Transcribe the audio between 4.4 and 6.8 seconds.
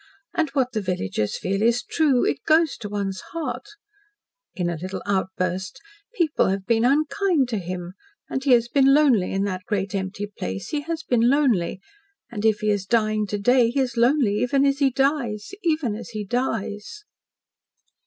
in a little outburst. "People have